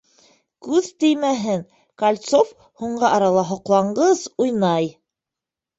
[0.67, 1.61] Күҙ теймәһен,
[2.05, 4.95] Кольцов һуңғы арала һоҡланғыс уйнай.